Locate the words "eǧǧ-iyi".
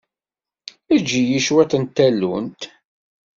0.95-1.39